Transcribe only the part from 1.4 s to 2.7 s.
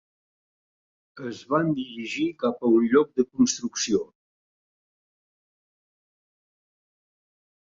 van dirigir cap